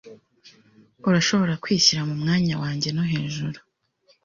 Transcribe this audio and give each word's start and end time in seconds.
urashobora 1.07 1.53
kwishyira 1.63 2.01
mu 2.09 2.15
mwanya 2.21 2.53
wanjye 2.63 2.89
no 2.95 3.03
hejuru... 3.11 3.59